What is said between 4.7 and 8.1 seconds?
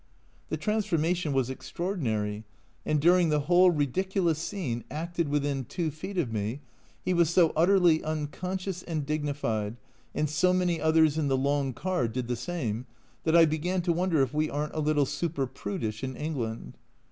acted within two feet of me, he was so utterly